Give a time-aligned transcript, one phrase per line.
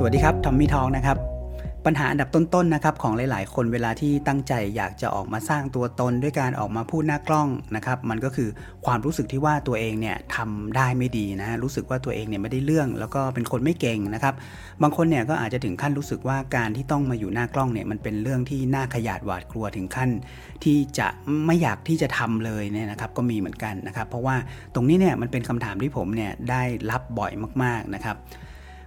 [0.00, 1.18] สวัสดีครับ ทอมมี่ทองนะครับ
[1.86, 8.48] ปัญหาอันดับต้นๆนะครับของหลาย ๆ คนเวลาที่ตั้งใจอยากจะออกมาสร้างตัวตนด้วยการออกมาพูดหน้ากล้องนะครับมันก็คือ
[8.86, 14.34] ความรู้สึกที่ว่าตัวเองเนี่ยทำได้ไม่ดีนะรู้สึกว่าตัวเองเนี่ยไม่ได้เรื่อง แล้วก็เป็นคนไม่เก่งนะครับ
[14.82, 20.10] บางคนเนี่ยก็อาจจะถึงขั้นรู้สึกว่าการที่ต้องมาอยู่หน้ากล้องเนี่ยมันเป็นเรื่องที่น่าขยาดหวาดกลัวถึงขั้น
[20.64, 21.08] ที่จะ
[21.46, 24.36] ไม่อยากที่จะทำเลยเนี่ยนะครับก็มีเหมือนกันนะครับ เพราะว่า
[24.74, 28.18] ตรงนี้เนี่ยมันเป็นคำถามที่ผมเนี่ยได้รับบ่อยมากๆนะครับ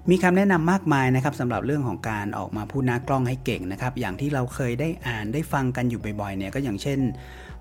[0.09, 6.99] มีคำแนะนำมากมายนะครับสำหรับเรื่องของการออกมาพูดหน้ากล้องให้เก่งนะครับ อย่างที่เราเคยได้อ่านได้ฟังกันอยู่บ่อยๆเนี่ยก็อย่างเช่น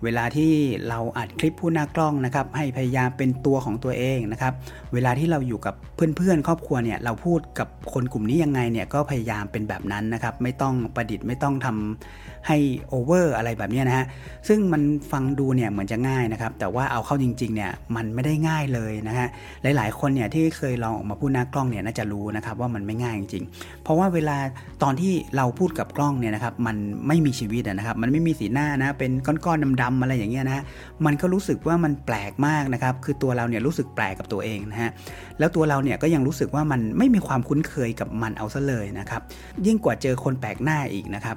[0.04, 0.52] เวลาที่
[0.88, 4.52] เราอัดคลิปพูดหน้ากล้องนะครับ ให้พยายามเป็นตัวของตัวเองนะครับ
[4.92, 5.74] เวลาที่เราอยู่กับ
[6.16, 14.06] เพื่อนๆ ครอบครัวเนี่ย เราพูดกับคนกลุ่มนี้ยังไงเนี่ย ก็พยายามเป็นแบบนั้นนะครับ ไม่ต้องประดิษฐ์ไม่ต้องทำให้โอเวอร์อะไรแบบนี้นะฮะ
[14.48, 14.82] ซึ่งมัน
[15.12, 19.28] ฟังดูเนี่ยเหมือนจะง่ายนะครับ แต่ว่าเอาเข้าจริงๆ เนี่ย มันไม่ได้ง่ายเลยนะฮะ
[19.76, 24.37] หลายๆ คนเนี่ยที่เคยลองออกมาพูดหน้ากล้องเนี่ยน่าจะรู้นะครับว่ามันไม่ง่ายจริงๆ เพราะว่าเวลา
[24.82, 26.76] ตอนที่เราพูดกับกล้องเนี่ยนะครับ มัน
[27.09, 30.65] ไม่มีชีวิตนะครับ มันไม่มีสีหน้านะ เป็นก้อนๆดำๆอะไรอย่างเงี้ยนะ
[31.07, 34.91] มันก็รู้สึกว่ามันแปลกมากนะครับ คือตัวเราเนี่ยรู้สึกแปลกกับตัวเองนะฮะ
[35.38, 39.23] แล้วตัวเราเนี่ยก็ยังรู้สึกว่ามันไม่มีความคุ้นเคยกับมันเอาซะเลยนะครับ
[39.66, 41.37] ยิ่งกว่าเจอคนแปลกหน้าอีกนะครับ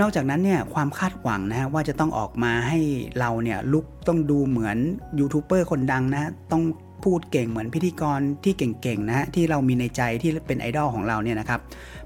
[0.00, 2.78] นอกจากนั้นเนี่ยความคาดหวังนะฮะว่าจะต้องออกมาให้
[3.20, 4.78] เราเนี่ยลุกต้องดูเหมือน
[5.18, 6.62] ยูทูบเบอร์คนดังนะต้อง
[7.04, 11.60] พูดเก่งเหมือนพิธีกรที่เก่งๆนะฮะที่เรามีในใจที่เป็นไอดอลของเราเนี่ยนะครับ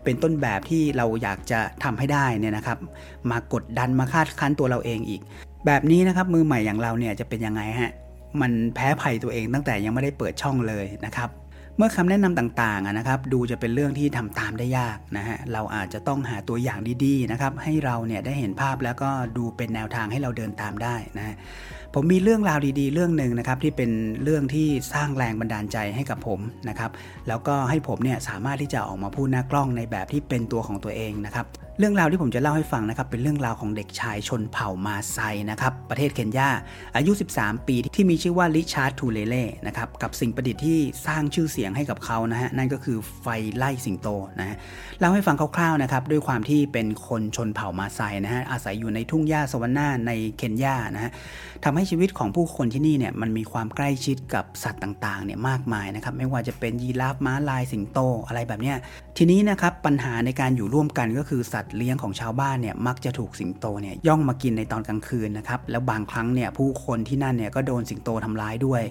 [0.04, 2.78] เป็นต้นแบบที่เราอยากจะทำให้ได้เนี่ยนะครับ
[3.30, 5.20] มากดดันมาคาดคั้นตัวเราเองอีก
[5.66, 7.92] แบบนี้นะครับมือใหม่อย่างเราเนี่ยจะเป็นยังไงฮะ
[8.40, 11.30] มันแพ้ภัยตัวเองตั้งแต่ยังไม่ได้เปิดช่องเลยนะครับ
[11.76, 21.34] เมื่อคำแนะนำต่างๆนะครับ ดูจะเป็นเรื่องที่ทำตามได้ยากนะฮะเราอาจจะต้องหาตัวอย่างดีๆนะครับ ให้เราเนี่ยได้เห็นภาพแล้วก็ดูเป็นแนวทางให้เราเดินตามได้นะ
[21.98, 23.90] ผมมีเรื่องราวดีๆ เรื่องหนึ่งนะครับที่เป็น
[24.22, 26.90] เรื่องที่สร้างแรงบันดาลใจให้กับผมนะครับ
[27.28, 31.46] แล้วก็ให้ผมเนี่ยสามารถที่จะออกมาพูดหน้ากล้องในแบบที่เป็นตัวของตัวเองนะครับ
[31.78, 35.18] เรื่องราวที่ผมจะเล่าให้ฟังนะครับเป็นเรื่องราวของเด็กชายชนเผ่ามาไซ
[35.50, 36.48] นะครับประเทศเคนยา
[36.96, 43.26] อายุ 13 ปีที่มีชื่อว่าริชาร์ดทูเรเรนะครับกับสิ่งประดิษฐ์ที่สร้างชื่อเสียงให้กับเขานะฮะนั่นก็คือไฟ
[43.56, 44.56] ไล่สิงโตนะฮะ
[45.00, 51.12] เล่าให้ฟังคร่าวๆนะครับด้วยความที่เป็นคนชนเผ่ามาไซนะฮะอาศัยอยู่ในทุ่งหญ้าสวรรค์นาในเคนยานะฮะ
[51.64, 58.76] ทำให้ชีวิตของผู้คนที่นี่เนี่ยมันมีความใกล้ชิดกับสัตว์ต่างๆเนี่ยมากมายนะครับไม่ว่าจะเป็นยีราฟม้าลายสิงโตอะไรแบบเนี้ย
[59.18, 68.82] ทีนี้นะครับปัญหาในการอยู่ร่วมกันก็คือสัตว์เลี้ยงของชาวบ้านเนี่ยมักจะถูกสิงโตเนี่ยย่องมากินในตอนกลางคืนนะครับแล้วบางครั้งเนี่ยผู้คนที่นั่นเนี่ยก็โดนสิงโตทำร้ายด้วย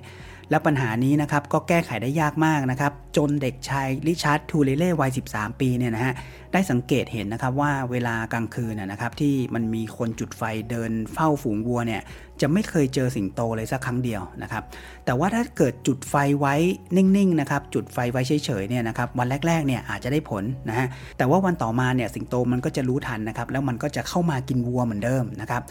[0.49, 6.13] และปัญหานี้นะครับก็แก้ไขได้ยากมากนะครับจนเด็กชายริชาร์ดทูเรเรวัย 13 ปีเนี่ยนะฮะ
[6.53, 12.01] ได้สังเกตเห็นนะครับว่าเวลากลางคืนนะครับที่มันมีคนจุดไฟเดินเฝ้าฝูงวัวเนี่ย
[12.41, 14.63] จะไม่เคยเจอสิงโตเลยสักครั้งเดียวนะครับ
[15.05, 16.55] แต่ว่าถ้าเกิดจุดไฟไว้
[16.95, 20.87] นิ่งๆนะครับ จุดไฟไว้เฉยๆเนี่ยนะครับ วันแรกๆเนี่ยอาจจะได้ผลนะฮะ
[21.17, 25.63] แต่ว่าวันต่อมาเนี่ยสิงโตมันก็จะรู้ทันนะครับ แล้วมันก็จะเข้ามากินวัวเหมือนเดิมนะครับ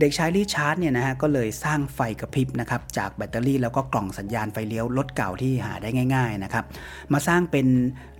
[0.00, 6.64] เด็กชายริชาร์ดเนี่ยนะฮะก็เลยสร้างไฟกระพริบนะครับจากแบตเตอรี่แล้วก็กล่องสัญญาณไฟเลี้ยวรถเก่าที่หาได้ง่าย ๆนะครับ
[7.12, 7.66] มาสร้างเป็น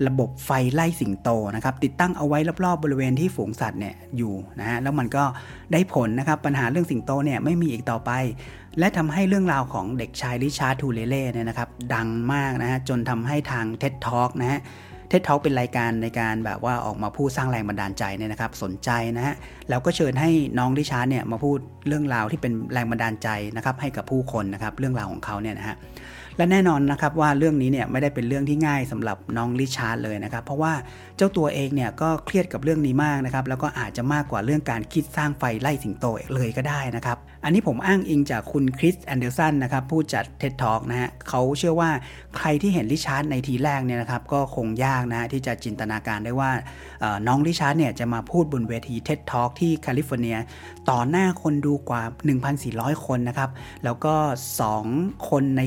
[0.06, 5.24] ระบบไฟไล่สิงโตนะครับ ติดตั้งเอาไว้รอบๆบริเวณที่ฝูงสัตว์เนี่ยอยู่นะฮะ แล้วมันก็
[5.72, 8.10] ได้ผลนะครับ ปัญหาเรื่องสิงโตเนี่ยไม่มีอีกต่อไป
[8.78, 14.60] และทำให้เรื่องราวของเด็กชายริชาร์ดทูเรเรเนี่ยนะครับ ดังมากนะฮะจนทำให้ทาง TED Talk นะฮะ
[15.08, 19.34] TED Talk เป็นรายการในการแบบว่าออกมาพูดสร้างแรงบันดาลใจเนี่ยนะครับ สนใจนะฮะ
[19.68, 25.76] แล้วก็เชิญให้น้องริชาร์ดเนี่ยมาพูดเรื่องราวที่เป็นแรงบันดาลใจนะครับให้กับผู้คนนะครับเรื่องราวของเขาเนี่ยนะฮะ
[26.38, 30.72] และแน่นอนนะครับว่าเรื่องนี้เนี่ยไม่ได้เป็นเรื่องที่ง่ายสำหรับน้องริชาร์ดเลยนะครับ เพราะว่า
[31.16, 41.90] เจ้าตัวเองเนี่ยก็เครียดกับเรื่องนี้มากนะครับแล้วก็อาจจะมากกว่าเรื่องการคิดสร้างไฟไล่สิงโตเลยก็ได้นะครับ อันนี้ผมอ้างอิงจากคุณคริสแอนเดอร์สันนะครับผู้จัด TED Talk นะฮะเขาเชื่อว่า
[42.38, 46.50] ใครที่เห็นริชาร์ดในทีแรกเนี่ยนะครับก็คงยากนะที่จะจินตนาการได้ว่า
[47.26, 50.36] น้องริชาร์ดเนี่ยจะมาพูดบนเวที TED Talk ที่แคลิฟอร์เนีย
[50.90, 52.02] ต่อหน้าคนดูกว่า
[52.54, 53.50] 1,400 คนนะครับ
[53.84, 54.14] แล้วก็
[54.74, 55.60] 2 คนใน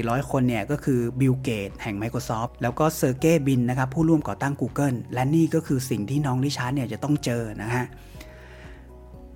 [0.00, 7.86] 1,400 คนเนี่ยก็คือบิลเกตส์แห่ง Microsoft แล้วก็เซอร์เกย์บรินนะครับผู้ร่วมก่อตั้ง Google และนี่ก็คือสิ่งที่น้องริชาร์ดเนี่ยจะต้องเจอนะฮะ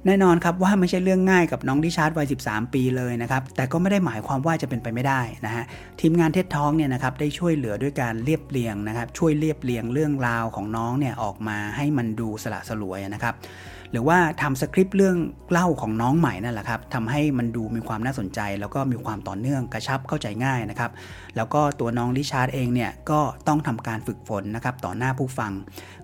[0.09, 5.65] แน่นอนครับว่าไม่ใช่เรื่องง่ายกับน้องริชาร์ดวัย 13 ปีเลยนะครับ แต่ก็ไม่ได้หมายความว่าจะเป็นไปไม่ได้นะฮะ
[6.01, 13.35] ทีมงาน TED Talk เนี่ยนะครับได้ช่วยเหลือด้วยการเรียบเรียงนะครับ ช่วยเรียบเรียงเรื่องราวของน้องเนี่ยออกมาให้มันดูสละสลวยนะครับ
[13.93, 15.17] หรือว่าทำสคริปต์เรื่อง
[15.51, 20.91] เล่าของน้องใหม่นั่นแหละครับทำให้มันดูมีความน่าสนใจ แล้วก็มีความต่อเนื่องกระชับเข้าใจง่ายนะครับ
[21.37, 25.53] แล้วก็ตัวน้องริชาร์ดเองเนี่ยก็ต้องทำการฝึกฝนนะครับต่อหน้าผู้ฟัง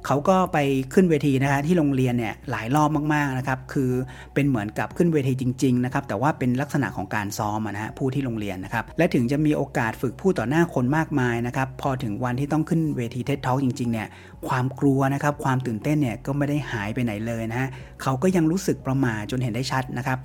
[0.06, 0.58] เขาก็ไป
[0.94, 3.90] ขึ้นเวทีนะฮะที่โรงเรียนเนี่ยหลายรอบมากๆนะครับคือ
[4.34, 14.08] เป็นเหมือนกับขึ้นเวทีจริงๆนะครับแต่ว่าเป็นลักษณะของการซ้อมนะฮะผู้ที่โรงเรียนนะครับและถึงจะมีโอกาสฝึกพูดต่อหน้าคนมากมายนะครับพอถึงวันที่ต้องขึ้นเวทีเท็ดท็อกจริงๆเนี่ย
[14.48, 17.68] ความกลัวนะครับความตื่นเต้นเนี่ยก็ไม่ได้หายไปไหนเลยนะฮะ
[18.02, 20.18] เขาก็ยังรู้สึกประหม่าจนเห็นได้ชัดนะครับ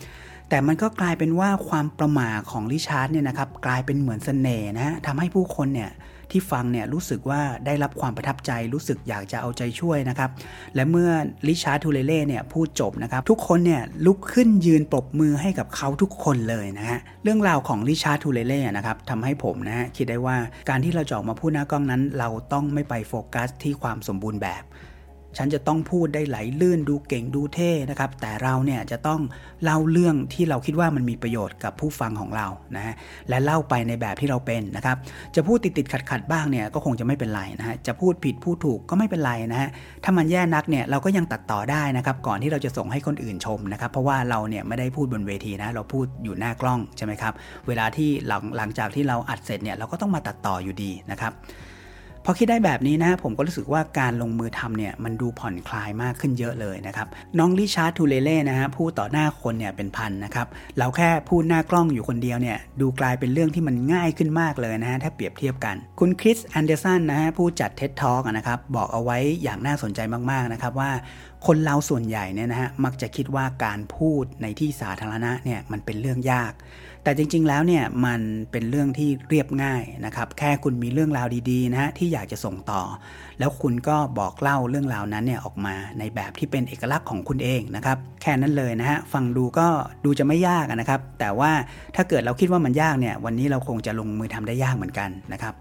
[0.49, 5.91] แต่มันก็กลายเป็นว่าความประหม่าของริชาร์ดเนี่ยนะครับกลายเป็นเหมือนเสน่ห์นะฮะทำให้ผู้คนเนี่ย
[6.31, 10.29] ที่ฟังเนี่ยรู้สึกว่าได้รับความประทับใจรู้สึกอยากจะเอาใจช่วยนะครับ
[10.75, 11.09] และเมื่อ
[11.47, 20.37] ริชาร์ดทูเรเรเนี่ยพูดจบนะครับ ทุกคนเนี่ยลุกขึ้นยืนปรบมือให้กับเขาทุกคนเลยนะฮะเรื่องราวของริชาร์ดทูเรเรนะครับทำให้ผมนะฮะคิดได้ว่า
[20.69, 24.63] การที่เราจะออกมาพูดหน้ากล้องนั้น เราต้องไม่ไปโฟกัสที่ความสมบูรณ์แบบ
[25.37, 29.21] ฉันจะต้องพูดได้ไหลลื่นดูเก่งดูเท่นะครับ แต่เราเนี่ยจะต้อง
[29.63, 32.93] เล่าเรื่องที่เราคิดว่ามันมีประโยชน์กับผู้ฟังของเรานะฮะ
[33.29, 34.97] และเล่าไปในแบบที่เราเป็นนะครับ
[35.35, 39.69] จะพูดติดติดขัดขัดบ้างเนี่ยก็คงจะไม่เป็นไรนะฮะจะพูดผิดพูดถูกก็ไม่เป็นไรนะฮะ
[40.03, 47.33] ถ้ามันแย่นักเนี่ยเราก็ยังตัดต่อได้นะครับ ก่อนที่เราจะส่งให้คนอื่นชมนะครับ เพราะว่าเราเนี่ยไม่ได้พูดบนเวทีนะ เราพูดอยู่หน้ากล้องใช่ไหมครับ
[47.67, 51.33] เวลาที่หลังหลังจากที่เราอัดเสร็จเนี่ยเราก็ต้องมาตัดต่ออยู่ดีนะครับ
[52.29, 57.07] พอคิดได้แบบนี้นะผมก็รู้สึกว่าการลงมือทำเนี่ยมันดูผ่อนคลายมากขึ้นเยอะเลยนะครับ
[57.37, 60.47] น้องริชาร์ดทูเรเรนะฮะพูดต่อหน้าคนเนี่ยเป็นพันนะครับ
[60.77, 69.99] เราแค่พูดหน้ากล้องอยู่คนเดียวเนี่ยดูกลายเป็นเรื่องที่มันง่ายขึ้นมากเลยนะฮะถ้าเปรียบเทียบกัน คุณคริสแอนเดอร์สันนะฮะผู้จัด TED Talk อะนะครับบอกเอาไว้อย่างน่าสนใจ
[70.31, 70.91] มากๆนะครับว่า
[71.47, 76.53] คนเราส่วนใหญ่เนี่ยนะฮะมักจะคิดว่าการพูดในที่สาธารณะเนี่ยมันเป็นเรื่องยาก
[77.07, 78.21] แต่จริง ๆ แล้วเนี่ยมัน
[78.51, 82.81] เป็นเรื่องที่เรียบง่ายนะครับ แค่คุณมีเรื่องราวดีๆนะฮะที่อยากจะส่งต่อ
[83.39, 89.67] แล้วคุณก็บอกเล่าเรื่องราวนั้นเนี่ยออกมาในแบบที่เป็นเอกลักษณ์ของคุณเองนะครับ แค่นั้นเลยนะฮะฟังดูก็
[90.05, 91.51] ดูจะไม่ยากนะครับ แต่ว่า
[91.95, 95.53] ถ้าเกิดเราคิดว่ามันยากเนี่ยวันนี้เราคงจะลงมือทำได้ยากเหมือนกันนะครับ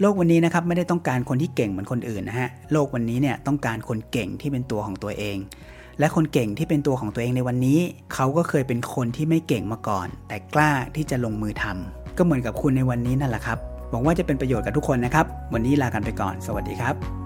[0.00, 5.36] โลกวันนี้นะครับไม่ได้ต้องการคนที่เก่งเหมือนคนอื่นนะฮะโลกวันนี้เนี่ยต้องการคนเก่งที่เป็นตัวของตัวเอง
[5.98, 7.78] และคนเก่งที่เป็นตัวของตัวเองในวันนี้
[8.14, 13.58] เขาก็เคยเป็นคนที่ไม่เก่งมาก่อน แต่กล้าที่จะลงมือทำก็เหมือนกับคุณในวันนี้นั่นแหละครับ
[13.90, 17.19] หวังว่าจะเป็นประโยชน์กับทุกคนนะครับ วันนี้ลากันไปก่อน สวัสดีครับ